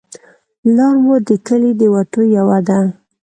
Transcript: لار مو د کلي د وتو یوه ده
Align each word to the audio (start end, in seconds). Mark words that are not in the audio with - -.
لار 0.75 0.95
مو 1.03 1.15
د 1.27 1.29
کلي 1.47 1.71
د 1.79 1.81
وتو 1.93 2.21
یوه 2.37 2.57
ده 2.67 2.79